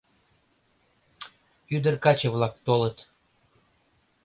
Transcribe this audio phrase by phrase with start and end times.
[1.75, 2.97] Ӱдыр-каче-влак толыт.